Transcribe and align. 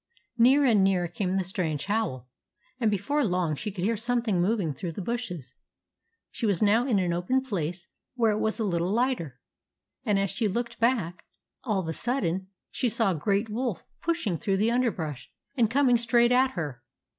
Nearer 0.39 0.65
and 0.65 0.83
nearer 0.83 1.07
came 1.07 1.35
the 1.35 1.43
strange 1.43 1.85
howl, 1.85 2.27
and 2.79 2.89
before 2.89 3.23
long 3.23 3.53
she 3.55 3.69
could 3.71 3.83
hear 3.83 3.95
something 3.95 4.41
moving 4.41 4.73
through 4.73 4.93
the 4.93 4.99
bushes. 5.03 5.53
She 6.31 6.47
was 6.47 6.59
now 6.59 6.87
in 6.87 6.97
an 6.97 7.13
open 7.13 7.41
place 7.43 7.85
where 8.15 8.31
it 8.31 8.39
was 8.39 8.57
a 8.57 8.63
little 8.63 8.89
lighter; 8.91 9.39
and, 10.03 10.17
as 10.17 10.31
she 10.31 10.47
looked 10.47 10.79
back, 10.79 11.23
all 11.63 11.81
of 11.81 11.87
a 11.87 11.93
sudden 11.93 12.47
she 12.71 12.89
saw 12.89 13.11
a 13.11 13.15
great 13.15 13.47
wolf 13.47 13.83
push 14.01 14.25
ing 14.25 14.39
through 14.39 14.57
the 14.57 14.71
underbrush, 14.71 15.31
and 15.55 15.69
coming 15.69 15.99
straight 15.99 16.31
at 16.31 16.53
her. 16.53 16.81